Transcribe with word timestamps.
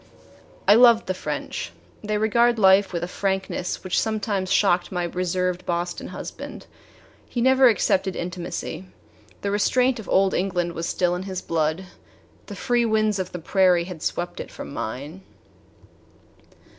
I 0.67 0.73
loved 0.73 1.05
the 1.05 1.13
French. 1.13 1.71
They 2.03 2.17
regard 2.17 2.57
life 2.57 2.91
with 2.91 3.03
a 3.03 3.07
frankness 3.07 3.83
which 3.83 4.01
sometimes 4.01 4.51
shocked 4.51 4.91
my 4.91 5.03
reserved 5.03 5.63
Boston 5.63 6.07
husband. 6.07 6.65
He 7.29 7.39
never 7.39 7.67
accepted 7.69 8.15
intimacy. 8.15 8.85
The 9.41 9.51
restraint 9.51 9.99
of 9.99 10.09
old 10.09 10.33
England 10.33 10.73
was 10.73 10.89
still 10.89 11.13
in 11.13 11.21
his 11.29 11.43
blood. 11.43 11.85
The 12.47 12.55
free 12.55 12.83
winds 12.83 13.19
of 13.19 13.31
the 13.31 13.37
prairie 13.37 13.83
had 13.83 14.01
swept 14.01 14.39
it 14.39 14.49
from 14.49 14.73
mine. 14.73 15.21